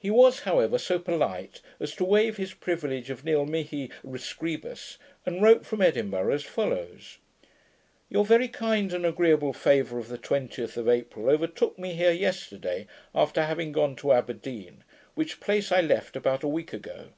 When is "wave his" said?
2.04-2.54